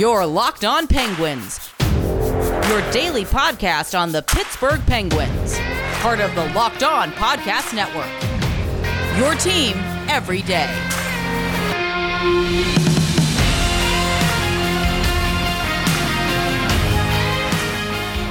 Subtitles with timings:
[0.00, 5.58] Your Locked On Penguins, your daily podcast on the Pittsburgh Penguins,
[6.00, 8.08] part of the Locked On Podcast Network.
[9.18, 9.76] Your team
[10.08, 10.70] every day.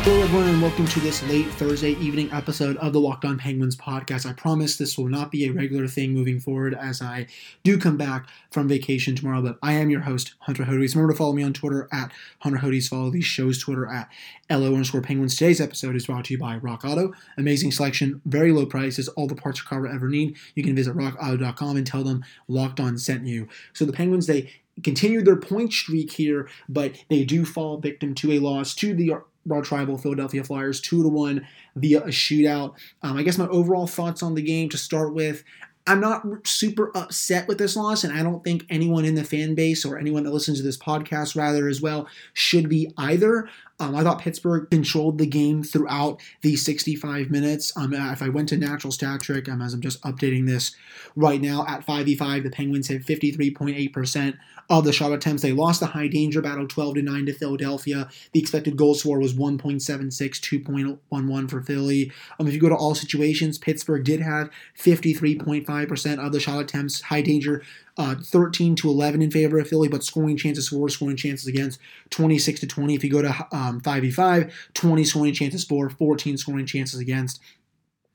[0.02, 3.76] Hello, everyone, and welcome to this late Thursday evening episode of the Locked On Penguins
[3.76, 4.26] podcast.
[4.26, 7.28] I promise this will not be a regular thing moving forward as I
[7.66, 10.96] do come back from vacation tomorrow, but I am your host, Hunter Hodes.
[10.96, 12.88] Remember to follow me on Twitter at Hunter Hodes.
[12.88, 14.10] Follow the show's Twitter at
[14.50, 15.36] LO underscore Penguins.
[15.36, 17.14] Today's episode is brought to you by Rock Auto.
[17.38, 20.38] Amazing selection, very low prices, all the parts your car will ever need.
[20.56, 23.50] You can visit rockauto.com and tell them Locked On sent you.
[23.74, 24.50] So the Penguins, they
[24.82, 29.16] continue their point streak here, but they do fall victim to a loss to the
[29.50, 31.46] Raw Tribal Philadelphia Flyers two to one
[31.76, 32.76] via a shootout.
[33.04, 35.44] Um, I guess my overall thoughts on the game to start with.
[35.88, 39.56] I'm not super upset with this loss, and I don't think anyone in the fan
[39.56, 43.50] base or anyone that listens to this podcast, rather, as well, should be either.
[43.80, 47.76] Um, I thought Pittsburgh controlled the game throughout the 65 minutes.
[47.78, 50.76] Um, if I went to natural stat trick, um, as I'm just updating this
[51.16, 54.38] right now, at 5v5, the Penguins had 53.8%
[54.70, 55.42] of the shot attempts.
[55.42, 58.10] They lost the high danger battle 12 to 9 to Philadelphia.
[58.34, 62.12] The expected goal score was 1.76, 2.11 for Philly.
[62.40, 67.02] Um, if you go to all situations, Pittsburgh did have 53.5% of the shot attempts,
[67.02, 67.64] high danger
[68.00, 71.80] uh, 13 to 11 in favor of Philly, but scoring chances for, scoring chances against
[72.12, 72.96] 26 to 20.
[72.96, 77.42] If you go to um, 5v5, 20 scoring chances for, 14 scoring chances against.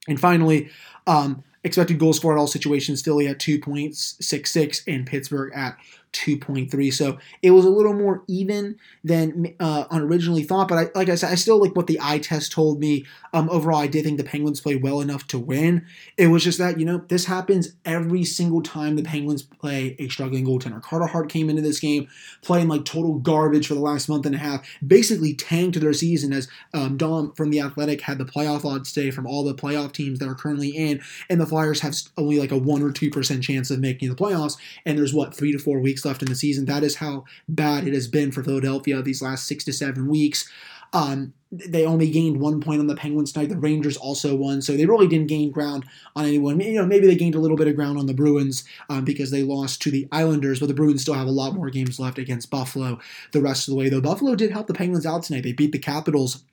[0.08, 0.70] And finally,
[1.06, 5.76] um, expected goals for at all situations, Philly at 2.66 and Pittsburgh at
[6.14, 6.92] 2.3.
[6.92, 10.68] So it was a little more even than uh, originally thought.
[10.68, 13.04] But I, like I said, I still like what the eye test told me.
[13.32, 15.84] Um, overall, I did think the Penguins played well enough to win.
[16.16, 20.08] It was just that, you know, this happens every single time the Penguins play a
[20.08, 20.80] struggling goaltender.
[20.80, 22.08] Carter Hart came into this game
[22.42, 26.32] playing like total garbage for the last month and a half, basically tanked their season
[26.32, 29.92] as um, Dom from The Athletic had the playoff odds today from all the playoff
[29.92, 31.00] teams that are currently in.
[31.28, 34.56] And the Flyers have only like a 1 or 2% chance of making the playoffs.
[34.86, 36.66] And there's what, three to four weeks left in the season.
[36.66, 40.48] That is how bad it has been for Philadelphia these last six to seven weeks.
[40.92, 43.48] Um, they only gained one point on the Penguins tonight.
[43.48, 46.60] The Rangers also won, so they really didn't gain ground on anyone.
[46.60, 49.30] You know, maybe they gained a little bit of ground on the Bruins um, because
[49.30, 52.18] they lost to the Islanders, but the Bruins still have a lot more games left
[52.18, 52.98] against Buffalo
[53.32, 53.88] the rest of the way.
[53.88, 55.42] Though Buffalo did help the Penguins out tonight.
[55.42, 56.44] They beat the Capitals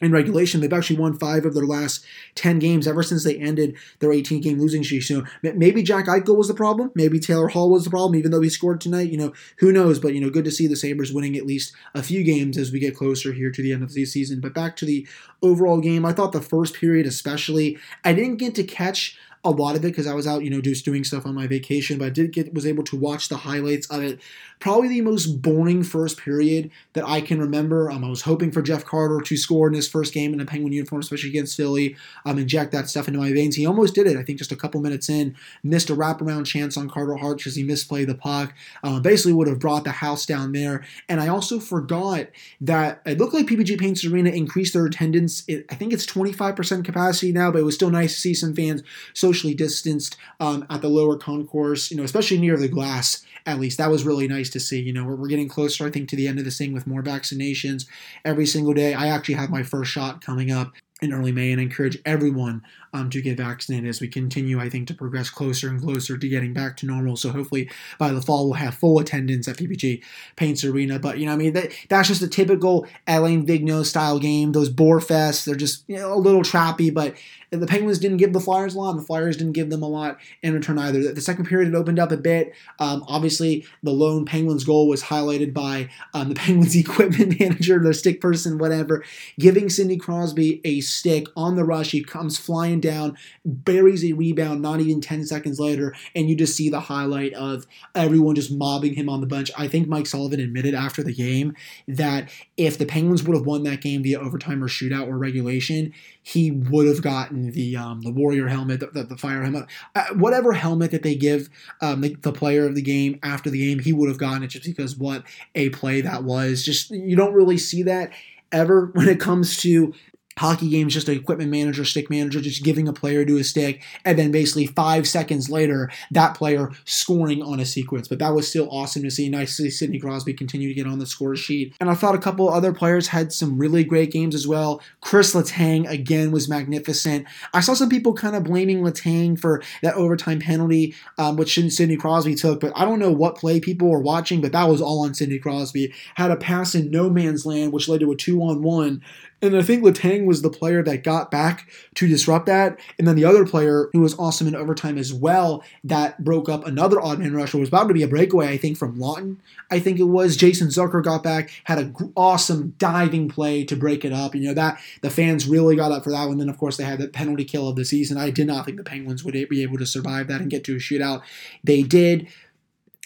[0.00, 0.60] in regulation.
[0.60, 2.04] They've actually won five of their last
[2.34, 5.02] 10 games ever since they ended their 18 game losing streak.
[5.04, 6.90] So maybe Jack Eichel was the problem.
[6.94, 9.10] Maybe Taylor Hall was the problem, even though he scored tonight.
[9.10, 9.98] You know, who knows?
[9.98, 12.72] But, you know, good to see the Sabres winning at least a few games as
[12.72, 14.40] we get closer here to the end of the season.
[14.40, 15.06] But back to the
[15.40, 19.74] overall game, I thought the first period, especially, I didn't get to catch a lot
[19.74, 22.06] of it because I was out, you know, just doing stuff on my vacation, but
[22.06, 24.20] I did get was able to watch the highlights of it.
[24.60, 27.90] Probably the most boring first period that I can remember.
[27.90, 30.44] Um, I was hoping for Jeff Carter to score in his first game in a
[30.44, 33.56] Penguin uniform, especially against Philly, um, inject that stuff into my veins.
[33.56, 34.16] He almost did it.
[34.16, 37.56] I think just a couple minutes in, missed a wraparound chance on Carter Hart because
[37.56, 38.54] he misplayed the puck.
[38.84, 40.84] Uh, basically, would have brought the house down there.
[41.08, 42.28] And I also forgot
[42.60, 45.42] that it looked like PPG Paints Arena increased their attendance.
[45.48, 48.54] It, I think it's 25% capacity now, but it was still nice to see some
[48.54, 48.84] fans
[49.32, 53.24] socially distanced um, at the lower concourse, you know, especially near the glass.
[53.46, 54.80] At least that was really nice to see.
[54.80, 56.86] You know, we're, we're getting closer, I think, to the end of this thing with
[56.86, 57.86] more vaccinations
[58.24, 58.92] every single day.
[58.92, 62.62] I actually have my first shot coming up in early May and I encourage everyone
[62.92, 66.28] um, to get vaccinated as we continue, I think, to progress closer and closer to
[66.28, 67.16] getting back to normal.
[67.16, 70.02] So hopefully by the fall we'll have full attendance at PPG
[70.36, 70.98] Paints Arena.
[70.98, 74.52] But you know, I mean, that, that's just a typical Alain Vigneault style game.
[74.52, 77.16] Those bore fests, they're just you know, a little trappy, but
[77.60, 79.88] the Penguins didn't give the Flyers a lot, and the Flyers didn't give them a
[79.88, 81.12] lot in return either.
[81.12, 82.54] The second period had opened up a bit.
[82.78, 87.92] Um, obviously, the lone Penguins goal was highlighted by um, the Penguins equipment manager, their
[87.92, 89.04] stick person, whatever,
[89.38, 91.90] giving Sidney Crosby a stick on the rush.
[91.90, 96.56] He comes flying down, buries a rebound not even 10 seconds later, and you just
[96.56, 99.50] see the highlight of everyone just mobbing him on the bench.
[99.56, 101.54] I think Mike Sullivan admitted after the game
[101.88, 105.92] that if the Penguins would have won that game via overtime or shootout or regulation,
[106.22, 110.06] he would have gotten the um, the warrior helmet, the, the, the fire helmet, uh,
[110.14, 111.48] whatever helmet that they give
[111.80, 114.48] um, the, the, player of the game after the game, he would have gotten it
[114.48, 115.24] just because what
[115.54, 116.62] a play that was.
[116.62, 118.10] Just you don't really see that
[118.52, 119.92] ever when it comes to
[120.38, 123.82] hockey games just an equipment manager stick manager just giving a player to a stick
[124.04, 128.08] and then basically five seconds later that player scoring on a sequence.
[128.08, 129.28] But that was still awesome to see.
[129.28, 131.74] Nice to see sidney crosby continue to get on the score sheet.
[131.80, 134.80] And i thought a couple other players had some really great games as well.
[135.00, 137.26] Chris letang again was magnificent.
[137.52, 141.96] I saw some people kind of blaming letang for that overtime penalty um, which sidney
[141.96, 145.04] crosby took but i don't know what play people were watching but that was all
[145.04, 145.92] on sidney crosby.
[146.14, 149.02] Had a pass in no man's land which led to a two-on-one
[149.42, 152.78] and I think Letang was the player that got back to disrupt that.
[152.96, 156.64] And then the other player who was awesome in overtime as well that broke up
[156.64, 159.38] another odd man rusher was about to be a breakaway, I think, from Laughton.
[159.68, 164.04] I think it was Jason Zucker got back, had an awesome diving play to break
[164.04, 164.36] it up.
[164.36, 166.38] You know, that the fans really got up for that one.
[166.38, 168.18] Then, of course, they had the penalty kill of the season.
[168.18, 170.76] I did not think the Penguins would be able to survive that and get to
[170.76, 171.22] a shootout.
[171.64, 172.28] They did.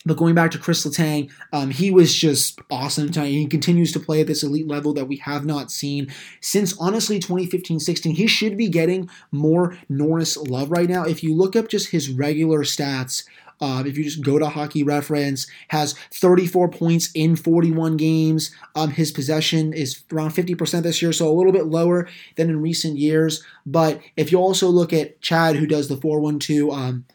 [0.06, 3.12] But going back to Chris Letang, um, he was just awesome.
[3.12, 7.18] He continues to play at this elite level that we have not seen since honestly
[7.18, 8.14] 2015 16.
[8.14, 11.04] He should be getting more Norris love right now.
[11.04, 13.24] If you look up just his regular stats,
[13.60, 18.50] uh, if you just go to Hockey Reference, has 34 points in 41 games.
[18.74, 22.60] Um, his possession is around 50% this year, so a little bit lower than in
[22.60, 23.42] recent years.
[23.64, 27.06] But if you also look at Chad, who does the 412 um,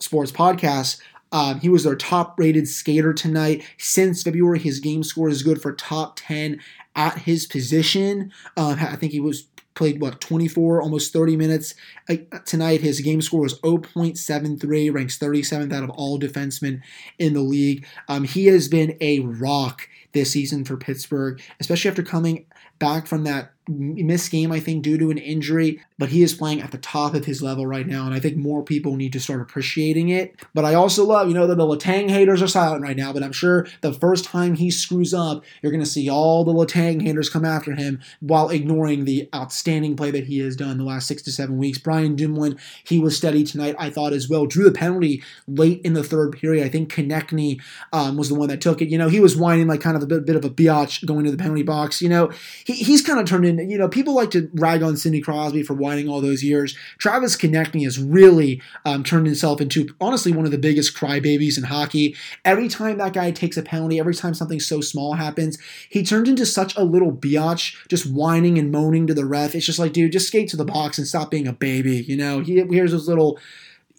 [0.00, 1.00] Sports podcast,
[1.34, 3.64] um, he was their top rated skater tonight.
[3.76, 6.60] Since February, his game score is good for top 10
[6.94, 8.32] at his position.
[8.56, 11.74] Uh, I think he was played what 24 almost 30 minutes
[12.08, 12.14] uh,
[12.44, 16.80] tonight his game score was 0.73 ranks 37th out of all defensemen
[17.18, 22.04] in the league um, he has been a rock this season for pittsburgh especially after
[22.04, 22.46] coming
[22.78, 26.60] back from that missed game, I think, due to an injury, but he is playing
[26.60, 29.20] at the top of his level right now, and I think more people need to
[29.20, 30.34] start appreciating it.
[30.52, 33.22] But I also love, you know, that the Letang haters are silent right now, but
[33.22, 37.02] I'm sure the first time he screws up, you're going to see all the Letang
[37.02, 41.06] haters come after him while ignoring the outstanding play that he has done the last
[41.06, 41.78] six to seven weeks.
[41.78, 44.46] Brian Dumoulin, he was steady tonight, I thought as well.
[44.46, 46.66] Drew the penalty late in the third period.
[46.66, 47.60] I think Konecny
[47.92, 48.88] um, was the one that took it.
[48.88, 51.24] You know, he was whining like kind of a bit, bit of a biatch going
[51.24, 52.02] to the penalty box.
[52.02, 52.30] You know,
[52.64, 55.62] he, he's kind of turned into you know, people like to rag on Sidney Crosby
[55.62, 56.76] for whining all those years.
[56.98, 61.64] Travis Konecny has really um, turned himself into, honestly, one of the biggest crybabies in
[61.64, 62.16] hockey.
[62.44, 65.58] Every time that guy takes a penalty, every time something so small happens,
[65.88, 69.54] he turns into such a little biatch, just whining and moaning to the ref.
[69.54, 72.02] It's just like, dude, just skate to the box and stop being a baby.
[72.02, 73.38] You know, he hears those little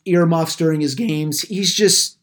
[0.05, 1.41] earmuffs during his games.
[1.41, 2.14] He's just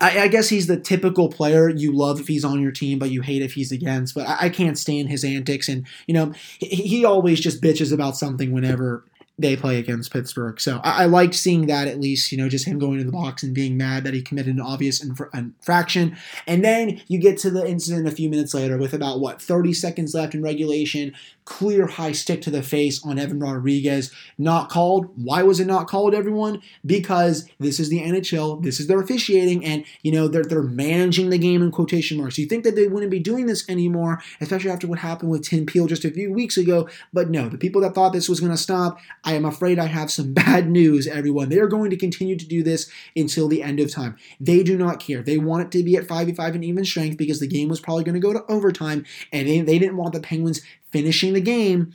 [0.00, 3.10] I, I, guess he's the typical player you love if he's on your team, but
[3.10, 4.14] you hate if he's against.
[4.14, 7.92] But I, I can't stand his antics, and you know he, he, always just bitches
[7.92, 9.04] about something whenever
[9.38, 10.58] they play against Pittsburgh.
[10.60, 13.12] So I, I liked seeing that at least, you know, just him going to the
[13.12, 16.16] box and being mad that he committed an obvious infra- infraction.
[16.46, 19.74] And then you get to the incident a few minutes later with about what 30
[19.74, 21.14] seconds left in regulation
[21.46, 24.12] clear high stick to the face on Evan Rodrigues.
[24.36, 25.06] Not called.
[25.16, 26.60] Why was it not called, everyone?
[26.84, 31.30] Because this is the NHL, this is their officiating, and you know they're they're managing
[31.30, 32.36] the game in quotation marks.
[32.36, 35.64] You think that they wouldn't be doing this anymore, especially after what happened with Tim
[35.64, 36.88] Peel just a few weeks ago.
[37.12, 40.10] But no, the people that thought this was gonna stop, I am afraid I have
[40.10, 41.48] some bad news, everyone.
[41.48, 44.16] They are going to continue to do this until the end of time.
[44.40, 45.22] They do not care.
[45.22, 48.04] They want it to be at 5v5 and even strength because the game was probably
[48.04, 50.60] going to go to overtime, and they, they didn't want the Penguins
[50.90, 51.92] finishing the game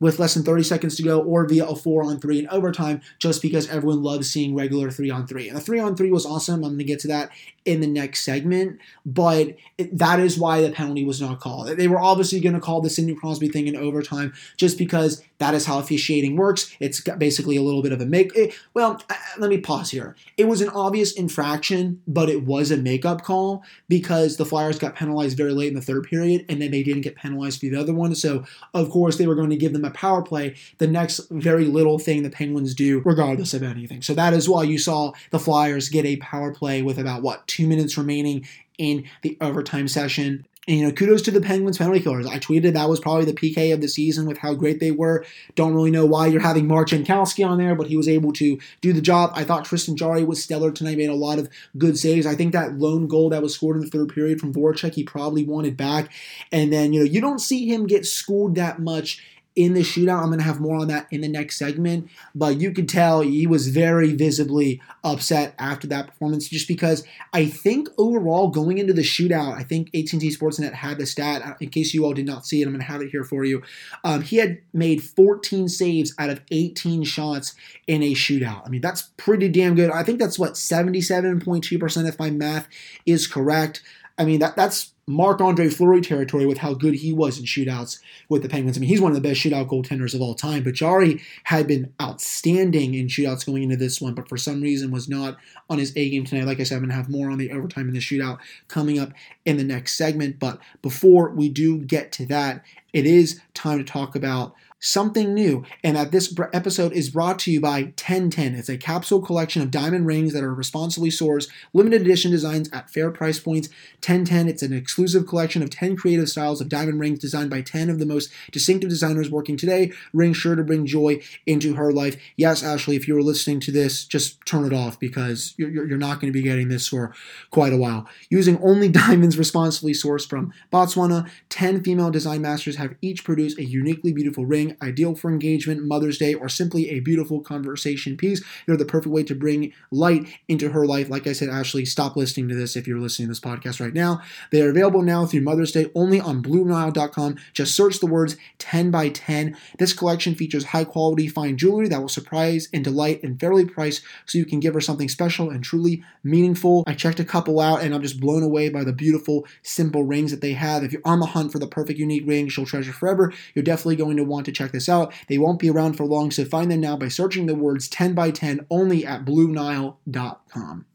[0.00, 3.02] with less than 30 seconds to go or via a four on three in overtime
[3.18, 5.46] just because everyone loves seeing regular three on three.
[5.46, 6.64] And the three on three was awesome.
[6.64, 7.30] I'm going to get to that
[7.70, 11.68] in the next segment, but it, that is why the penalty was not called.
[11.68, 15.54] They were obviously going to call the Sidney Crosby thing in overtime just because that
[15.54, 16.74] is how officiating works.
[16.80, 18.36] It's basically a little bit of a make.
[18.36, 19.00] It, well,
[19.38, 20.16] let me pause here.
[20.36, 24.96] It was an obvious infraction, but it was a makeup call because the Flyers got
[24.96, 27.76] penalized very late in the third period, and then they didn't get penalized for the
[27.76, 28.14] other one.
[28.14, 30.56] So of course they were going to give them a power play.
[30.78, 34.02] The next very little thing the Penguins do, regardless of anything.
[34.02, 37.46] So that is why you saw the Flyers get a power play with about what
[37.46, 38.46] two minutes remaining
[38.78, 40.46] in the overtime session.
[40.68, 42.26] And, you know, kudos to the Penguins penalty killers.
[42.26, 45.24] I tweeted that was probably the PK of the season with how great they were.
[45.54, 48.58] Don't really know why you're having Mark Jankowski on there, but he was able to
[48.82, 49.32] do the job.
[49.34, 51.48] I thought Tristan Jarry was stellar tonight, made a lot of
[51.78, 52.26] good saves.
[52.26, 55.02] I think that lone goal that was scored in the third period from Voracek, he
[55.02, 56.12] probably wanted back.
[56.52, 59.24] And then, you know, you don't see him get schooled that much
[59.60, 60.22] in the shootout.
[60.22, 62.08] I'm going to have more on that in the next segment.
[62.34, 67.44] But you could tell he was very visibly upset after that performance just because I
[67.44, 71.42] think overall going into the shootout, I think AT&T Sportsnet had the stat.
[71.44, 73.22] Uh, in case you all did not see it, I'm going to have it here
[73.22, 73.62] for you.
[74.02, 77.54] Um, he had made 14 saves out of 18 shots
[77.86, 78.66] in a shootout.
[78.66, 79.90] I mean, that's pretty damn good.
[79.90, 82.66] I think that's what, 77.2% if my math
[83.04, 83.82] is correct.
[84.16, 87.98] I mean, that that's Marc Andre Fleury territory with how good he was in shootouts
[88.28, 88.76] with the Penguins.
[88.76, 91.66] I mean, he's one of the best shootout goaltenders of all time, but Jarry had
[91.66, 95.36] been outstanding in shootouts going into this one, but for some reason was not
[95.68, 96.46] on his A game tonight.
[96.46, 98.38] Like I said, I'm going to have more on the overtime in the shootout
[98.68, 99.12] coming up
[99.44, 100.38] in the next segment.
[100.38, 105.64] But before we do get to that, it is time to talk about something new,
[105.84, 108.54] and that this episode is brought to you by 1010.
[108.54, 112.90] It's a capsule collection of diamond rings that are responsibly sourced, limited edition designs at
[112.90, 113.68] fair price points.
[113.96, 117.90] 1010, it's an exclusive collection of 10 creative styles of diamond rings designed by 10
[117.90, 119.92] of the most distinctive designers working today.
[120.14, 122.16] Rings sure to bring joy into her life.
[122.36, 125.98] Yes, Ashley, if you were listening to this, just turn it off because you're, you're
[125.98, 127.14] not going to be getting this for
[127.50, 128.08] quite a while.
[128.30, 133.64] Using only diamonds responsibly sourced from Botswana, 10 female design masters have each produced a
[133.64, 138.42] uniquely beautiful ring ideal for engagement, Mother's Day, or simply a beautiful conversation piece.
[138.66, 141.08] They're the perfect way to bring light into her life.
[141.08, 143.94] Like I said, Ashley, stop listening to this if you're listening to this podcast right
[143.94, 144.20] now.
[144.50, 147.36] They are available now through Mother's Day only on BlueNile.com.
[147.52, 149.56] Just search the words 10 by 10.
[149.78, 154.02] This collection features high quality fine jewelry that will surprise and delight and fairly priced
[154.26, 156.84] so you can give her something special and truly meaningful.
[156.86, 160.30] I checked a couple out and I'm just blown away by the beautiful, simple rings
[160.30, 160.84] that they have.
[160.84, 163.96] If you're on the hunt for the perfect unique ring she'll treasure forever, you're definitely
[163.96, 165.12] going to want to check this out.
[165.28, 168.14] They won't be around for long, so find them now by searching the words 10
[168.14, 170.86] by 10 only at BlueNile.com.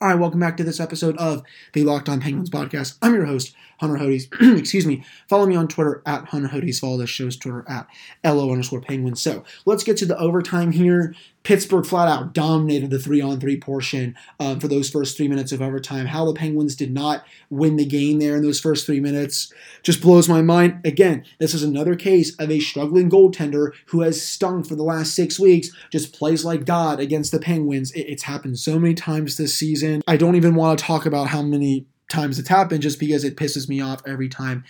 [0.00, 2.98] All right, welcome back to this episode of the Locked On Penguins podcast.
[3.00, 4.28] I'm your host, Hunter Hodes.
[4.58, 5.02] Excuse me.
[5.28, 6.78] Follow me on Twitter at Hunter Hodes.
[6.78, 7.86] Follow the show's Twitter at
[8.22, 9.22] LO underscore Penguins.
[9.22, 11.14] So let's get to the overtime here.
[11.44, 15.52] Pittsburgh flat out dominated the three on three portion um, for those first three minutes
[15.52, 16.06] of overtime.
[16.06, 20.00] How the Penguins did not win the game there in those first three minutes just
[20.00, 20.80] blows my mind.
[20.84, 25.14] Again, this is another case of a struggling goaltender who has stung for the last
[25.14, 27.92] six weeks, just plays like God against the Penguins.
[27.92, 30.02] It, it's happened so many times this season.
[30.08, 33.36] I don't even want to talk about how many times it's happened just because it
[33.36, 34.64] pisses me off every time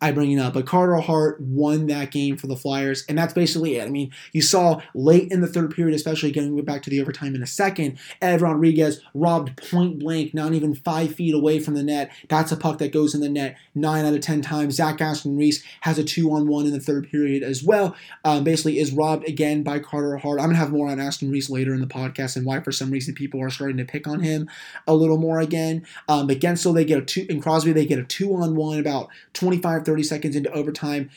[0.00, 0.54] I bring it up.
[0.54, 3.86] But Carter Hart won that game for the Flyers, and that's basically it.
[3.86, 7.34] I mean, you saw late in the third period, especially getting back to the overtime
[7.34, 11.82] in a second, Ed Rodrigues robbed point blank, not even five feet away from the
[11.82, 12.12] net.
[12.28, 14.76] That's a puck that goes in the net nine out of ten times.
[14.76, 17.96] Zach Aston Reese has a two on one in the third period as well.
[18.24, 20.38] Um, basically, is robbed again by Carter Hart.
[20.40, 22.90] I'm gonna have more on Aston Reese later in the podcast and why, for some
[22.90, 24.48] reason, people are starting to pick on him
[24.86, 25.84] a little more again.
[26.08, 28.78] Um, but Guentzel, they get a two in Crosby, they get a two on one
[28.78, 31.08] about 25 30 seconds into overtime.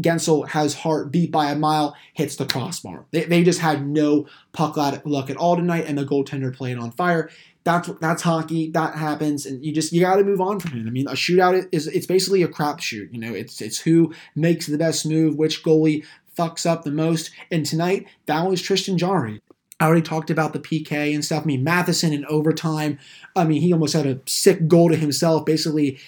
[0.00, 3.04] Guentzel has Hart beat by a mile, hits the crossbar.
[3.10, 6.90] They, they just had no puck luck at all tonight, and the goaltender played on
[6.92, 7.30] fire.
[7.64, 8.70] That's that's hockey.
[8.70, 10.86] That happens, and you just you got to move on from it.
[10.86, 13.12] I mean, a shootout is it's basically a crapshoot.
[13.12, 16.04] You know, it's it's who makes the best move, which goalie
[16.36, 17.30] fucks up the most.
[17.50, 19.40] And tonight, that was Tristan Jarry.
[19.80, 21.42] I already talked about the PK and stuff.
[21.42, 22.98] I mean, Matheson in overtime.
[23.36, 25.44] I mean, he almost had a sick goal to himself.
[25.44, 25.98] Basically,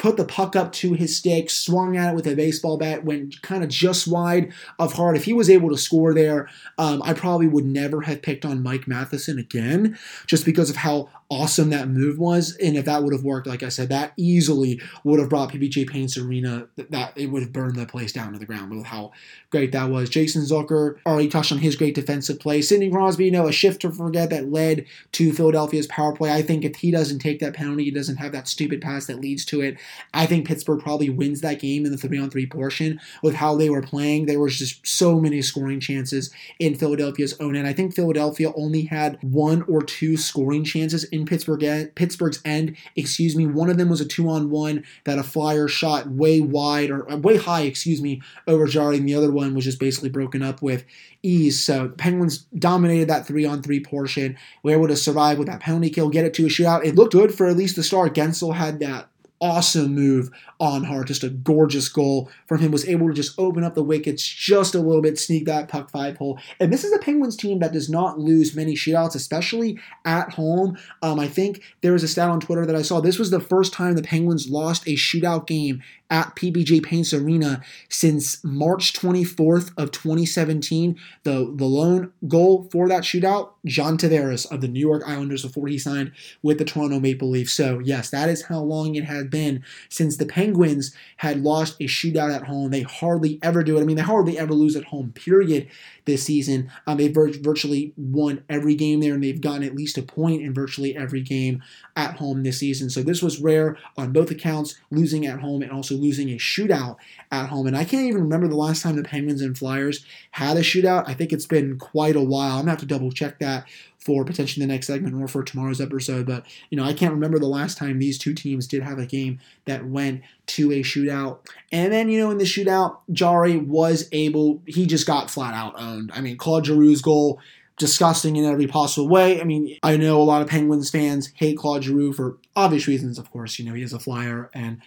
[0.00, 3.40] put the puck up to his stick, swung at it with a baseball bat, went
[3.42, 5.14] kind of just wide of Hart.
[5.14, 8.62] If he was able to score there, um, I probably would never have picked on
[8.62, 12.56] Mike Matheson again, just because of how awesome that move was.
[12.56, 15.88] And if that would have worked, like I said, that easily would have brought PPG
[15.88, 19.12] Paints Arena, that it would have burned the place down to the ground with how
[19.50, 20.10] great that was.
[20.10, 22.60] Jason Zucker already touched on his great defensive play.
[22.60, 26.32] Sidney Crosby, you know, a shift to forget that led to Philadelphia's power play.
[26.32, 29.20] I think if he doesn't take that penalty, he doesn't have that stupid pass that
[29.20, 29.76] leads to it.
[30.12, 33.54] I think Pittsburgh probably wins that game in the three on three portion with how
[33.54, 34.26] they were playing.
[34.26, 37.68] There was just so many scoring chances in Philadelphia's own end.
[37.68, 42.76] I think Philadelphia only had one or two scoring chances in in Pittsburgh Pittsburgh's end.
[42.96, 43.46] Excuse me.
[43.46, 47.10] One of them was a two on one that a flyer shot way wide or
[47.10, 48.96] uh, way high, excuse me, over Jarry.
[48.96, 50.84] And the other one was just basically broken up with
[51.22, 51.62] ease.
[51.62, 54.36] So Penguins dominated that three on three portion.
[54.62, 56.84] Were able to survive with that penalty kill, get it to a shootout.
[56.84, 58.14] It looked good for at least the start.
[58.14, 59.09] Guentzel had that
[59.40, 61.06] awesome move on Hart.
[61.06, 62.70] Just a gorgeous goal from him.
[62.70, 65.90] Was able to just open up the wickets just a little bit, sneak that puck
[65.90, 66.38] five hole.
[66.58, 70.76] And this is a Penguins team that does not lose many shootouts, especially at home.
[71.02, 73.00] Um, I think there was a stat on Twitter that I saw.
[73.00, 77.62] This was the first time the Penguins lost a shootout game at PPG Paints Arena
[77.88, 80.98] since March 24th of 2017.
[81.22, 85.68] The the lone goal for that shootout, John Tavares of the New York Islanders before
[85.68, 87.52] he signed with the Toronto Maple Leafs.
[87.52, 91.84] So yes, that is how long it had been since the Penguins had lost a
[91.84, 92.70] shootout at home.
[92.70, 93.82] They hardly ever do it.
[93.82, 95.12] I mean, they hardly ever lose at home.
[95.12, 95.68] Period
[96.04, 96.70] this season.
[96.86, 100.52] Um, they've virtually won every game there, and they've gotten at least a point in
[100.52, 101.62] virtually every game
[101.96, 102.90] at home this season.
[102.90, 106.96] So this was rare on both accounts, losing at home and also losing a shootout
[107.30, 107.66] at home.
[107.66, 111.08] And I can't even remember the last time the Penguins and Flyers had a shootout.
[111.08, 112.56] I think it's been quite a while.
[112.56, 113.66] I'm gonna have to double check that
[114.00, 116.26] for potentially the next segment or for tomorrow's episode.
[116.26, 119.06] But, you know, I can't remember the last time these two teams did have a
[119.06, 121.38] game that went to a shootout.
[121.70, 125.74] And then, you know, in the shootout, Jarry was able, he just got flat out
[125.78, 126.10] owned.
[126.14, 127.40] I mean, Claude Giroux's goal
[127.80, 129.40] disgusting in every possible way.
[129.40, 133.18] I mean, I know a lot of Penguins fans hate Claude Giroux for obvious reasons,
[133.18, 133.58] of course.
[133.58, 134.82] You know, he is a flyer and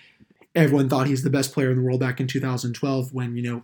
[0.56, 3.64] everyone thought he's the best player in the world back in 2012 when, you know,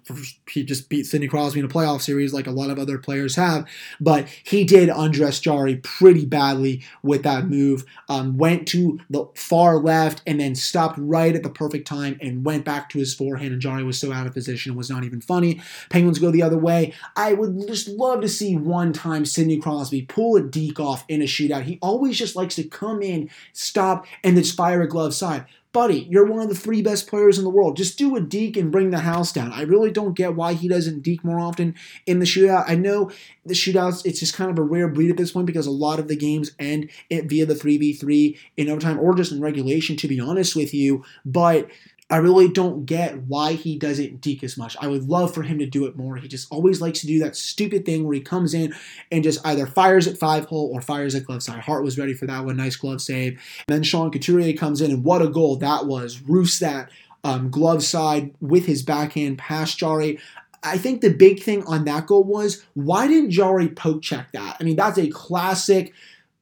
[0.49, 3.35] he just beat Sidney Crosby in a playoff series like a lot of other players
[3.35, 3.67] have.
[3.99, 7.85] But he did undress Jarry pretty badly with that move.
[8.07, 12.43] Um, went to the far left and then stopped right at the perfect time and
[12.43, 13.53] went back to his forehand.
[13.53, 15.61] And Jarry was so out of position, it was not even funny.
[15.91, 16.93] Penguins go the other way.
[17.15, 21.21] I would just love to see one time Sidney Crosby pull a deke off in
[21.21, 21.63] a shootout.
[21.63, 26.07] He always just likes to come in, stop, and then fire a glove side buddy,
[26.09, 27.77] you're one of the three best players in the world.
[27.77, 29.51] Just do a deke and bring the house down.
[29.53, 32.65] I really don't get why he doesn't deke more often in the shootout.
[32.67, 33.11] I know
[33.45, 35.99] the shootouts, it's just kind of a rare breed at this point because a lot
[35.99, 40.07] of the games end it via the 3v3 in overtime or just in regulation, to
[40.07, 41.03] be honest with you.
[41.23, 41.69] But
[42.11, 44.75] I really don't get why he doesn't deke as much.
[44.81, 46.15] I would love for him to do it more.
[46.15, 48.73] He just always likes to do that stupid thing where he comes in
[49.11, 51.59] and just either fires at five hole or fires at glove side.
[51.59, 52.57] Hart was ready for that one.
[52.57, 53.33] Nice glove save.
[53.67, 56.19] And then Sean Couturier comes in and what a goal that was.
[56.21, 56.89] Roofs that
[57.23, 60.19] um, glove side with his backhand past Jarry.
[60.63, 64.57] I think the big thing on that goal was why didn't Jarry poke check that?
[64.59, 65.93] I mean, that's a classic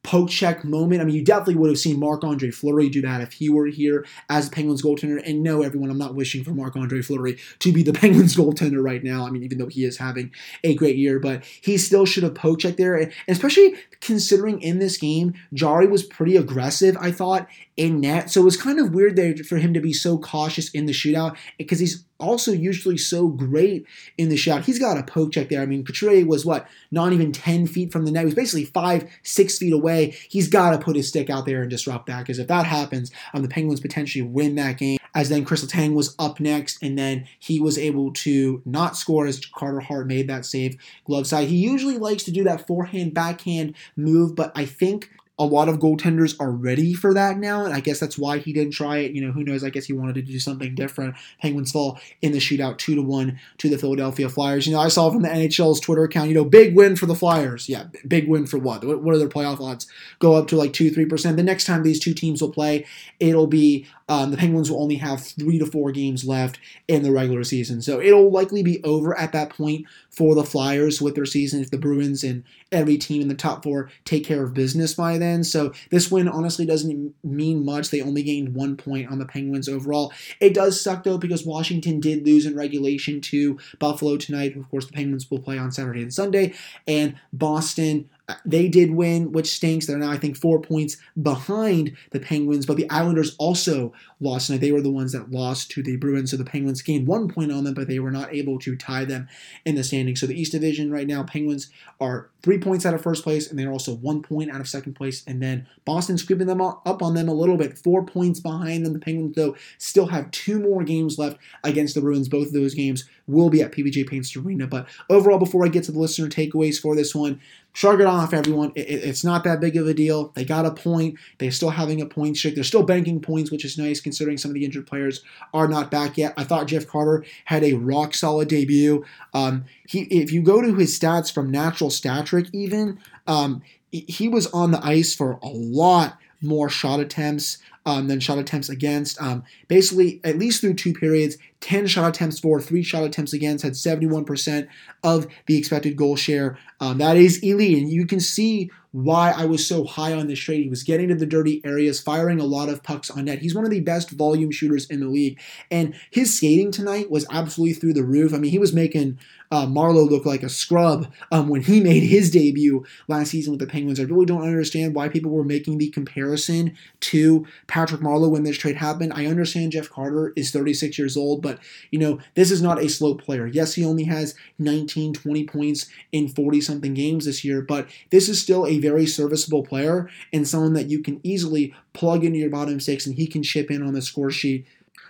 [0.07, 1.01] poke check moment.
[1.01, 3.65] I mean, you definitely would have seen Marc Andre Fleury do that if he were
[3.65, 5.21] here as the Penguins goaltender.
[5.25, 8.81] And no, everyone, I'm not wishing for Marc Andre Fleury to be the Penguins goaltender
[8.81, 9.27] right now.
[9.27, 10.31] I mean, even though he is having
[10.63, 12.95] a great year, but he still should have poke checked there.
[12.95, 17.45] And especially considering in this game, Jarry was pretty aggressive, I thought,
[17.77, 18.31] in net.
[18.31, 20.93] So it was kind of weird there for him to be so cautious in the
[20.93, 23.85] shootout because he's also usually so great
[24.17, 24.65] in the shot.
[24.65, 25.61] He's got a poke check there.
[25.61, 28.21] I mean, Couturier was what, not even 10 feet from the net.
[28.21, 30.17] He was basically five, six feet away.
[30.27, 33.11] He's got to put his stick out there and disrupt that because if that happens,
[33.35, 34.97] um, the Penguins potentially win that game.
[35.15, 39.25] As then Chris Letang was up next, and then he was able to not score
[39.25, 41.47] as Carter Hart made that save glove side.
[41.47, 45.77] He usually likes to do that forehand backhand move, but I think a lot of
[45.77, 49.11] goaltenders are ready for that now, and I guess that's why he didn't try it.
[49.11, 49.63] You know, who knows?
[49.63, 51.15] I guess he wanted to do something different.
[51.39, 54.65] Penguins fall in the shootout two to one to the Philadelphia Flyers.
[54.65, 57.15] You know, I saw from the NHL's Twitter account, you know, big win for the
[57.15, 57.69] Flyers.
[57.69, 58.83] Yeah, big win for what?
[58.83, 59.87] What are their playoff odds?
[60.17, 61.37] Go up to like two, three percent.
[61.37, 62.87] The next time these two teams will play,
[63.19, 67.11] it'll be um, the Penguins will only have three to four games left in the
[67.11, 71.25] regular season, so it'll likely be over at that point for the Flyers with their
[71.25, 74.95] season if the Bruins and every team in the top four take care of business
[74.95, 75.26] by then.
[75.43, 77.89] So this win honestly doesn't mean much.
[77.89, 80.13] They only gained one point on the Penguins overall.
[80.39, 84.55] It does suck though because Washington did lose in regulation to Buffalo tonight.
[84.55, 86.53] Of course, the Penguins will play on Saturday and Sunday,
[86.87, 88.09] and Boston
[88.45, 89.85] they did win, which stinks.
[89.85, 94.59] They're now, I think, four points behind the Penguins, but the Islanders also lost tonight.
[94.59, 97.53] They were the ones that lost to the Bruins, so the Penguins gained one point
[97.53, 99.29] on them, but they were not able to tie them
[99.63, 100.19] in the standings.
[100.19, 101.69] So the East Division right now, Penguins
[102.01, 104.95] are three points out of first place, and they're also one point out of second
[104.95, 105.23] place.
[105.25, 108.93] And then Boston's creeping them up on them a little bit, four points behind them.
[108.93, 112.27] The Penguins, though, still have two more games left against the Bruins.
[112.27, 114.67] Both of those games will be at PPG Paints Arena.
[114.67, 117.39] But overall, before I get to the listener takeaways for this one,
[117.77, 118.71] shrug it off, everyone.
[118.73, 120.29] It, it, it's not that big of a deal.
[120.29, 121.19] They got a point.
[121.37, 122.55] They're still having a point streak.
[122.55, 125.91] They're still banking points, which is nice considering some of the injured players are not
[125.91, 126.33] back yet.
[126.37, 129.05] I thought Jeff Carter had a rock solid debut.
[129.35, 133.61] Um, he, if you go to his stats from Natural Stat Trick, even um,
[133.91, 138.69] he was on the ice for a lot more shot attempts um, than shot attempts
[138.69, 139.21] against.
[139.21, 143.63] Um, basically, at least through two periods, 10 shot attempts for, 3 shot attempts against,
[143.63, 144.67] had 71%
[145.03, 146.57] of the expected goal share.
[146.79, 147.77] Um, that is elite.
[147.77, 150.63] And you can see why I was so high on this trade.
[150.63, 153.39] He was getting to the dirty areas, firing a lot of pucks on net.
[153.39, 155.39] He's one of the best volume shooters in the league.
[155.69, 158.33] And his skating tonight was absolutely through the roof.
[158.33, 159.19] I mean, he was making
[159.51, 163.59] uh, Marleau look like a scrub um, when he made his debut last season with
[163.59, 163.99] the Penguins.
[163.99, 168.57] I really don't understand why people were making the comparison to Patrick Marleau when this
[168.57, 169.13] trade happened.
[169.13, 171.59] I understand Jeff Carter is 36 years old, but
[171.91, 173.47] you know, this is not a slow player.
[173.47, 178.27] Yes, he only has 19, 20 points in 40 something games this year, but this
[178.27, 182.49] is still a very serviceable player and someone that you can easily plug into your
[182.49, 184.65] bottom six and he can chip in on the score sheet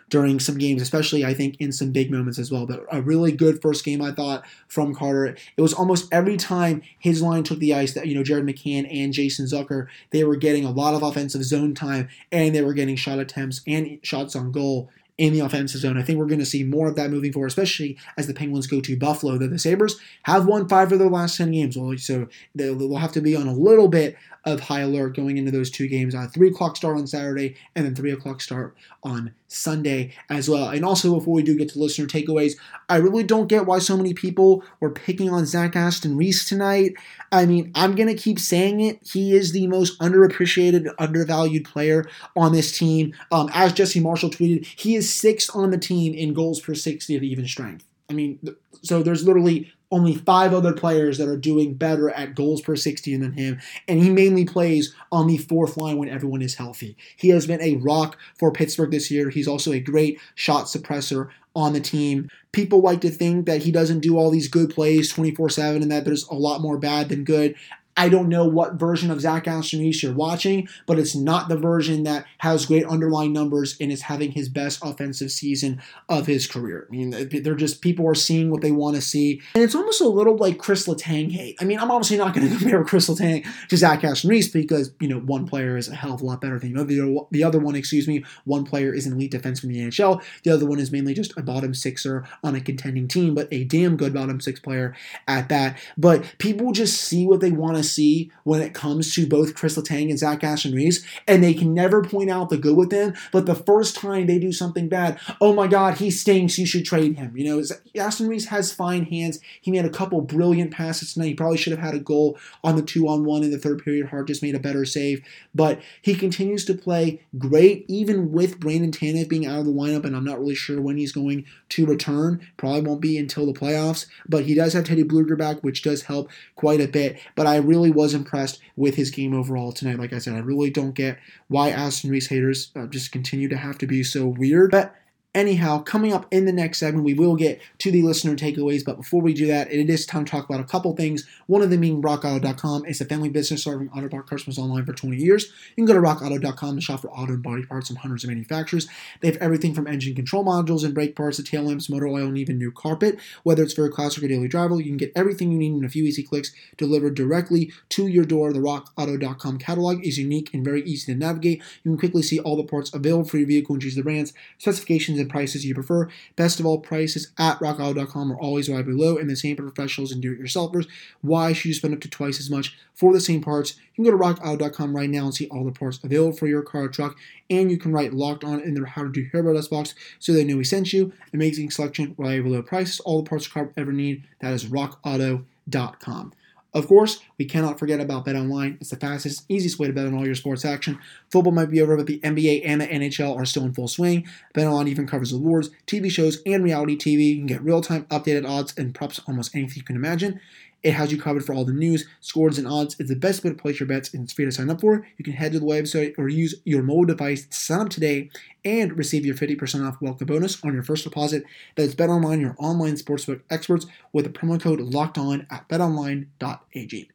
[0.09, 2.65] during some games, especially I think in some big moments as well.
[2.65, 5.35] But a really good first game I thought from Carter.
[5.57, 8.87] It was almost every time his line took the ice that you know Jared McCann
[8.89, 12.73] and Jason Zucker they were getting a lot of offensive zone time and they were
[12.73, 15.97] getting shot attempts and shots on goal in the offensive zone.
[15.97, 18.67] I think we're going to see more of that moving forward, especially as the Penguins
[18.67, 19.37] go to Buffalo.
[19.37, 21.75] The, the Sabres have won five of their last 10 games,
[22.05, 25.69] so they'll have to be on a little bit of high alert going into those
[25.69, 26.15] two games.
[26.15, 30.69] Uh, 3 o'clock start on Saturday and then 3 o'clock start on Sunday as well.
[30.69, 32.53] And also, before we do get to listener takeaways,
[32.89, 36.93] I really don't get why so many people were picking on Zach Aston Reese tonight.
[37.31, 38.99] I mean, I'm going to keep saying it.
[39.03, 42.05] He is the most underappreciated, undervalued player
[42.35, 43.13] on this team.
[43.31, 47.15] Um, as Jesse Marshall tweeted, he is sixth on the team in goals per 60
[47.15, 47.85] of even strength.
[48.09, 48.39] I mean,
[48.81, 53.15] so there's literally only five other players that are doing better at goals per 60
[53.17, 56.97] than him, and he mainly plays on the fourth line when everyone is healthy.
[57.15, 59.29] He has been a rock for Pittsburgh this year.
[59.29, 62.29] He's also a great shot suppressor on the team.
[62.51, 65.91] People like to think that he doesn't do all these good plays 24 7 and
[65.91, 67.55] that there's a lot more bad than good.
[67.97, 71.57] I don't know what version of Zach Aston Reese you're watching, but it's not the
[71.57, 76.45] version that has great underlying numbers and is having his best offensive season of his
[76.45, 76.87] career.
[76.87, 79.99] I mean, they're just people are seeing what they want to see, and it's almost
[79.99, 81.57] a little like Chris Letang hate.
[81.59, 84.91] I mean, I'm obviously not going to compare Chris Letang to Zach Aston Reese because
[84.99, 87.25] you know one player is a hell of a lot better than the other.
[87.31, 90.23] The other one, excuse me, one player is an elite defenseman in the NHL.
[90.43, 93.63] The other one is mainly just a bottom sixer on a contending team, but a
[93.63, 94.95] damn good bottom six player
[95.27, 95.79] at that.
[95.97, 99.77] But people just see what they want to see when it comes to both Chris
[99.77, 103.13] Letang and Zach Aston Reese, and they can never point out the good with them.
[103.31, 106.57] But the first time they do something bad, oh my God, he stinks.
[106.57, 107.35] You should trade him.
[107.35, 107.63] You know,
[107.95, 109.39] Aston Reese has fine hands.
[109.61, 111.27] He made a couple brilliant passes tonight.
[111.27, 113.83] He probably should have had a goal on the two on one in the third
[113.83, 114.07] period.
[114.07, 118.91] Hart just made a better save, but he continues to play great, even with Brandon
[118.91, 120.05] Tanev being out of the lineup.
[120.05, 122.45] And I'm not really sure when he's going to return.
[122.57, 124.05] Probably won't be until the playoffs.
[124.27, 127.19] But he does have Teddy Blueger back, which does help quite a bit.
[127.35, 129.99] But I really was impressed with his game overall tonight.
[129.99, 133.57] Like I said, I really don't get why Aston Reese haters uh, just continue to
[133.57, 134.71] have to be so weird.
[134.71, 134.95] But
[135.37, 138.83] Anyhow, coming up in the next segment, we will get to the listener takeaways.
[138.83, 141.27] But before we do that, it is time to talk about a couple things.
[141.45, 142.85] One of them being RockAuto.com.
[142.87, 145.45] It's a family business serving auto part customers online for 20 years.
[145.75, 148.31] You can go to RockAuto.com to shop for auto and body parts from hundreds of
[148.31, 148.87] manufacturers.
[149.21, 152.25] They have everything from engine control modules and brake parts to tail lamps, motor oil,
[152.25, 153.19] and even new carpet.
[153.43, 155.85] Whether it's for a classic or daily driver, you can get everything you need in
[155.85, 158.51] a few easy clicks delivered directly to your door.
[158.53, 161.61] The RockAuto.com catalog is unique and very easy to navigate.
[161.83, 164.33] You can quickly see all the parts available for your vehicle and choose the brands,
[164.57, 166.07] specifications, and and prices you prefer.
[166.35, 170.11] Best of all, prices at rockauto.com are always widely low and the same for professionals
[170.11, 170.87] and do-it-yourselfers.
[171.21, 173.75] Why should you spend up to twice as much for the same parts?
[173.95, 176.61] You can go to rockauto.com right now and see all the parts available for your
[176.61, 177.17] car or truck,
[177.49, 179.93] and you can write locked on in their how to do Hear About Us box
[180.19, 181.11] so they know we sent you.
[181.33, 184.23] Amazing selection, reliable low prices, all the parts your car ever need.
[184.39, 186.33] That is rockauto.com.
[186.73, 188.77] Of course, we cannot forget about BetOnline.
[188.79, 190.99] It's the fastest, easiest way to bet on all your sports action.
[191.31, 194.27] Football might be over, but the NBA and the NHL are still in full swing.
[194.53, 197.29] BetOnline even covers awards, TV shows, and reality TV.
[197.29, 200.39] You can get real-time updated odds and props almost anything you can imagine.
[200.83, 202.95] It has you covered for all the news, scores, and odds.
[202.99, 205.05] It's the best way to place your bets, and it's free to sign up for.
[205.17, 208.29] You can head to the website or use your mobile device to sign up today
[208.63, 211.43] and receive your 50% off welcome bonus on your first deposit.
[211.75, 217.09] That's BetOnline, your online sportsbook experts, with the promo code Locked On at BetOnline.ag.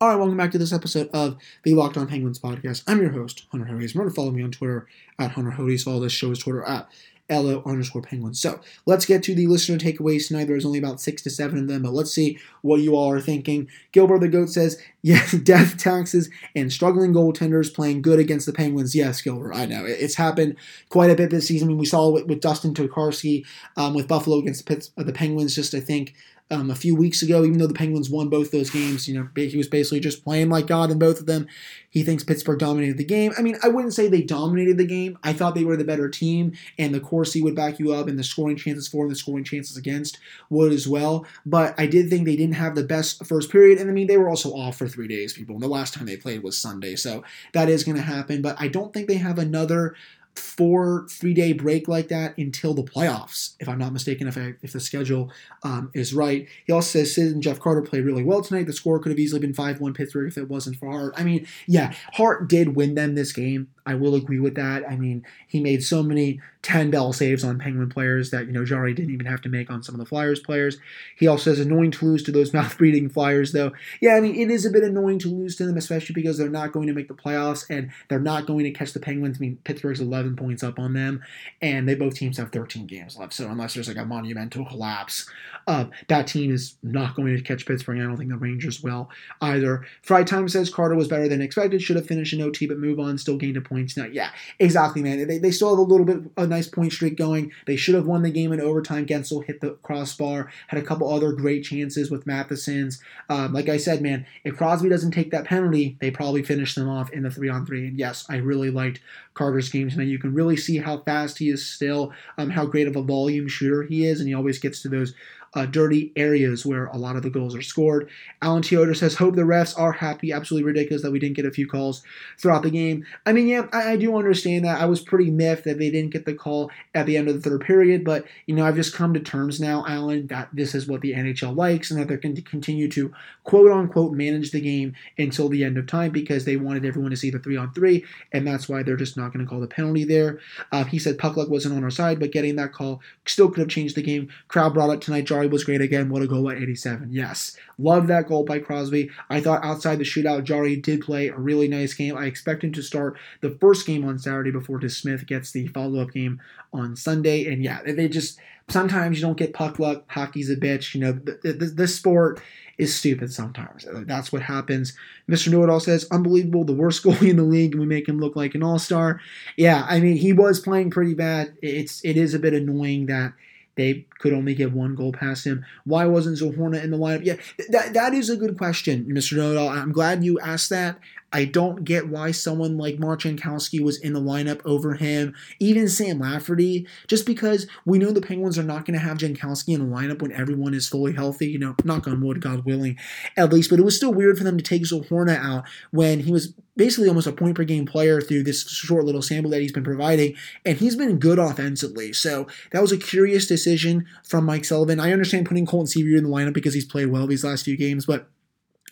[0.00, 2.84] All right, welcome back to this episode of the Locked On Penguins podcast.
[2.86, 3.94] I'm your host, Hunter Hodes.
[3.94, 4.86] Remember to follow me on Twitter
[5.18, 5.82] at Hunter Hodes.
[5.82, 6.88] Follow this show's Twitter at
[7.30, 8.40] LO underscore penguins.
[8.40, 10.46] So let's get to the listener takeaways tonight.
[10.46, 13.20] There's only about six to seven of them, but let's see what you all are
[13.20, 13.68] thinking.
[13.92, 18.94] Gilbert the Goat says, Yes, death taxes and struggling goaltenders playing good against the Penguins.
[18.94, 19.84] Yes, Gilbert, I know.
[19.86, 20.56] It's happened
[20.88, 21.68] quite a bit this season.
[21.68, 25.04] I mean, we saw it with, Dustin Tokarski um, with Buffalo against the, Pitts, uh,
[25.04, 26.14] the Penguins just, I think,
[26.50, 29.06] um, a few weeks ago, even though the Penguins won both those games.
[29.06, 31.46] You know, he was basically just playing like God in both of them.
[31.90, 33.32] He thinks Pittsburgh dominated the game.
[33.38, 35.18] I mean, I wouldn't say they dominated the game.
[35.22, 38.18] I thought they were the better team, and the Corsi would back you up, and
[38.18, 40.18] the scoring chances for and the scoring chances against
[40.50, 41.26] would as well.
[41.44, 44.18] But I did think they didn't have the best first period, and I mean, they
[44.18, 45.54] were also off for three days, people.
[45.54, 48.42] And the last time they played was Sunday, so that is going to happen.
[48.42, 49.94] But I don't think they have another
[50.38, 54.54] four three day break like that until the playoffs, if I'm not mistaken, if I,
[54.62, 55.30] if the schedule
[55.62, 56.46] um, is right.
[56.66, 58.66] He also says Sid and Jeff Carter played really well tonight.
[58.66, 61.14] The score could have easily been 5 1 Pittsburgh if it wasn't for Hart.
[61.16, 63.68] I mean, yeah, Hart did win them this game.
[63.88, 64.84] I will agree with that.
[64.86, 68.62] I mean, he made so many 10 bell saves on Penguin players that, you know,
[68.62, 70.76] Jarry didn't even have to make on some of the Flyers players.
[71.16, 73.72] He also says annoying to lose to those mouth breathing Flyers, though.
[74.02, 76.50] Yeah, I mean, it is a bit annoying to lose to them, especially because they're
[76.50, 79.38] not going to make the playoffs and they're not going to catch the Penguins.
[79.38, 81.22] I mean, Pittsburgh's 11 points up on them,
[81.62, 83.32] and they both teams have 13 games left.
[83.32, 85.30] So unless there's like a monumental collapse,
[85.66, 88.00] uh, that team is not going to catch Pittsburgh.
[88.00, 89.08] I don't think the Rangers will
[89.40, 89.86] either.
[90.02, 93.00] Fried Time says Carter was better than expected, should have finished in OT, but move
[93.00, 94.14] on, still gained a point points.
[94.14, 95.26] Yeah, exactly, man.
[95.26, 97.52] They, they still have a little bit a nice point streak going.
[97.66, 99.06] They should have won the game in overtime.
[99.06, 103.00] Guentzel hit the crossbar, had a couple other great chances with Matheson's.
[103.28, 106.88] Um, like I said, man, if Crosby doesn't take that penalty, they probably finish them
[106.88, 107.86] off in the three on three.
[107.88, 109.00] And yes, I really liked
[109.34, 110.08] Carter's game tonight.
[110.08, 113.48] You can really see how fast he is still, um, how great of a volume
[113.48, 115.14] shooter he is, and he always gets to those
[115.54, 118.10] uh, dirty areas where a lot of the goals are scored.
[118.42, 120.32] Alan Teodor says, Hope the refs are happy.
[120.32, 122.02] Absolutely ridiculous that we didn't get a few calls
[122.38, 123.04] throughout the game.
[123.26, 124.80] I mean, yeah, I, I, do understand that.
[124.80, 127.48] I was pretty miffed that they didn't get the call at the end of the
[127.48, 130.86] third period, but, you know, I've just come to terms now, Alan, that this is
[130.86, 133.12] what the NHL likes and that they're going to continue to
[133.44, 137.16] quote unquote manage the game until the end of time because they wanted everyone to
[137.16, 139.66] see the three on three, and that's why they're just not going to call the
[139.66, 140.38] penalty there.
[140.70, 143.60] Uh, he said puck luck wasn't on our side, but getting that call still could
[143.60, 144.28] have changed the game.
[144.48, 145.24] Crowd brought it tonight.
[145.24, 146.08] Jarry was great again.
[146.08, 147.08] What a goal at 87.
[147.12, 147.56] Yes.
[147.78, 149.10] Love that goal by Crosby.
[149.30, 152.16] I thought outside the shootout, Jarry did play a really nice game.
[152.16, 156.00] I expect him to start the first game on Saturday before DeSmith gets the follow
[156.00, 156.40] up game
[156.72, 157.52] on Sunday.
[157.52, 160.04] And yeah, they just sometimes you don't get puck luck.
[160.08, 160.94] Hockey's a bitch.
[160.94, 162.40] You know, this sport
[162.76, 163.86] is stupid sometimes.
[163.90, 164.96] That's what happens.
[165.28, 165.50] Mr.
[165.50, 168.20] Know It All says, unbelievable, the worst goalie in the league, and we make him
[168.20, 169.20] look like an all star.
[169.56, 171.56] Yeah, I mean, he was playing pretty bad.
[171.62, 173.32] It's it is a bit annoying that
[173.74, 175.64] they could only get one goal past him.
[175.84, 177.24] Why wasn't Zohorna in the lineup?
[177.24, 177.36] Yeah,
[177.70, 179.36] that, that is a good question, Mr.
[179.36, 180.98] Know I'm glad you asked that.
[181.32, 185.88] I don't get why someone like Mark Jankowski was in the lineup over him, even
[185.88, 189.90] Sam Lafferty, just because we know the Penguins are not going to have Jankowski in
[189.90, 192.96] the lineup when everyone is fully healthy, you know, knock on wood, God willing,
[193.36, 193.68] at least.
[193.68, 197.08] But it was still weird for them to take Zohorna out when he was basically
[197.08, 200.34] almost a point per game player through this short little sample that he's been providing,
[200.64, 202.12] and he's been good offensively.
[202.14, 205.00] So that was a curious decision from Mike Sullivan.
[205.00, 207.76] I understand putting Colton Sceviour in the lineup because he's played well these last few
[207.76, 208.30] games, but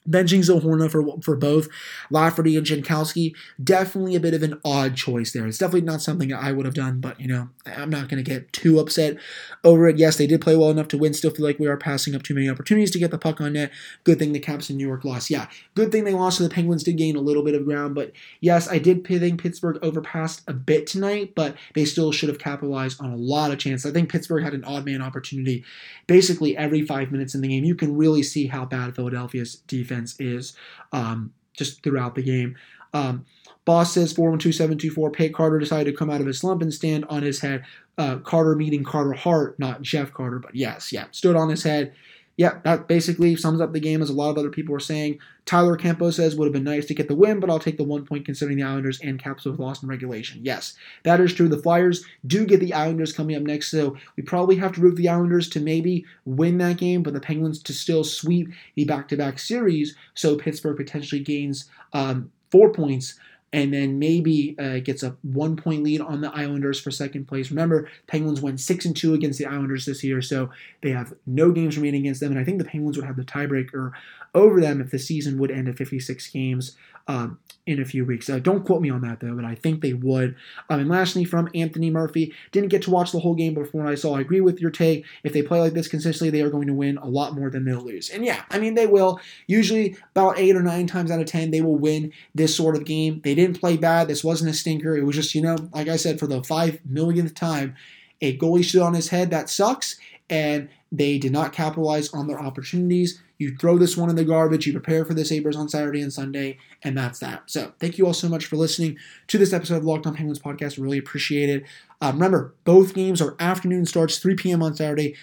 [0.09, 1.69] benching Zohorna for for both
[2.11, 5.47] Lafferty and Jankowski, definitely a bit of an odd choice there.
[5.47, 8.29] It's definitely not something I would have done, but you know, I'm not going to
[8.31, 9.17] get too upset
[9.65, 9.99] over it.
[9.99, 11.15] Yes, they did play well enough to win.
[11.15, 13.55] Still feel like we are passing up too many opportunities to get the puck on
[13.55, 13.71] net.
[14.05, 15.31] Good thing the Caps in New York lost.
[15.31, 17.95] Yeah, good thing they lost, so the Penguins did gain a little bit of ground.
[17.95, 22.39] But yes, I did think Pittsburgh overpassed a bit tonight, but they still should have
[22.39, 23.89] capitalized on a lot of chances.
[23.89, 25.65] I think Pittsburgh had an odd man opportunity
[26.07, 27.65] basically every five minutes in the game.
[27.65, 30.55] You can really see how bad Philadelphia's defense is
[30.93, 32.57] um, just throughout the game.
[32.93, 33.25] Um,
[33.65, 35.11] Boss says 412724.
[35.11, 37.65] Pate Carter decided to come out of his slump and stand on his head.
[37.99, 41.93] Uh, Carter meeting Carter Hart, not Jeff Carter, but yes, yeah, stood on his head
[42.37, 45.19] yeah, that basically sums up the game as a lot of other people were saying.
[45.47, 47.85] Tyler Campo says would have been nice to get the win, but I'll take the
[47.85, 50.41] one point considering the Islanders and Caps have lost in regulation.
[50.43, 51.49] Yes, that is true.
[51.49, 54.97] The Flyers do get the Islanders coming up next, so we probably have to root
[54.97, 59.39] the Islanders to maybe win that game, but the Penguins to still sweep the back-to-back
[59.39, 63.19] series, so Pittsburgh potentially gains um, four points
[63.53, 67.51] and then maybe uh, gets a one point lead on the Islanders for second place.
[67.51, 70.51] Remember, Penguins went six and two against the Islanders this year, so
[70.83, 73.25] they have no games remaining against them, and I think the Penguins would have the
[73.25, 73.93] tiebreaker
[74.35, 76.77] over them if the season would end at 56 games
[77.09, 78.29] um, in a few weeks.
[78.29, 80.37] Uh, don't quote me on that though, but I think they would.
[80.71, 83.81] Um, and lastly, from Anthony Murphy, didn't get to watch the whole game, but from
[83.81, 85.05] what I saw, I agree with your take.
[85.25, 87.65] If they play like this consistently, they are going to win a lot more than
[87.65, 88.11] they'll lose.
[88.11, 89.21] And yeah, I mean they will.
[89.47, 92.85] Usually, about eight or nine times out of ten, they will win this sort of
[92.85, 93.21] game.
[93.25, 94.09] They didn't play bad.
[94.09, 94.97] This wasn't a stinker.
[94.97, 97.75] It was just you know, like I said, for the five millionth time,
[98.21, 99.31] a goalie stood on his head.
[99.31, 99.99] That sucks.
[100.29, 103.23] And they did not capitalize on their opportunities.
[103.39, 106.13] You throw this one in the garbage, you prepare for the Sabres on Saturday and
[106.13, 107.43] Sunday, and that's that.
[107.47, 108.97] So thank you all so much for listening
[109.29, 110.83] to this episode of Locked On Penguins podcast.
[110.83, 111.65] Really appreciate it.
[112.01, 114.63] Um, remember, both games are afternoon starts, 3 p.m.
[114.63, 115.15] on Saturday,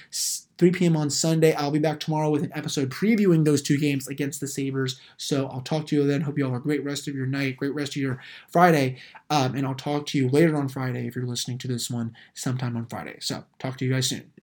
[0.58, 0.98] 3 p.m.
[0.98, 1.54] on Sunday.
[1.54, 5.00] I'll be back tomorrow with an episode previewing those two games against the Sabres.
[5.18, 6.22] So I'll talk to you then.
[6.22, 8.98] Hope you all have a great rest of your night, great rest of your Friday.
[9.30, 12.16] Um, and I'll talk to you later on Friday if you're listening to this one
[12.34, 13.18] sometime on Friday.
[13.20, 14.32] So talk to you guys soon.